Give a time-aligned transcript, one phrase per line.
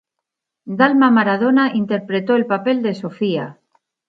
[0.65, 3.59] Dalma Maradona interpretó el papel de "Sofía".